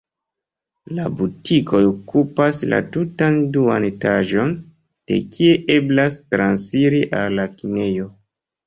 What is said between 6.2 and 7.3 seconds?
transiri